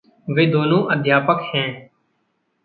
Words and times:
वे 0.29 0.45
दोनों 0.45 0.83
अध्यापक 0.91 1.51
हैं। 1.55 1.89